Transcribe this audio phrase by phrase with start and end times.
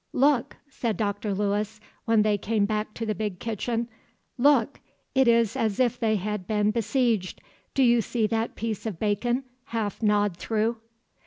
[0.13, 1.31] "Look!" said Dr.
[1.31, 3.87] Lewis, when they came back to the big kitchen,
[4.35, 4.79] "look!
[5.13, 7.39] It is as if they had been besieged.
[7.75, 10.77] Do you see that piece of bacon, half gnawed through?"